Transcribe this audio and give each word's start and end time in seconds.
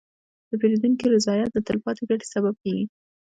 د 0.49 0.51
پیرودونکي 0.61 1.05
رضایت 1.15 1.49
د 1.53 1.57
تلپاتې 1.67 2.03
ګټې 2.09 2.27
سبب 2.33 2.53
کېږي. 2.63 2.85